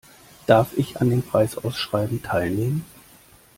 Darf 0.47 0.75
ich 0.79 0.99
an 0.99 1.11
dem 1.11 1.21
Preisausschreiben 1.21 2.23
teilnehmen? 2.23 2.85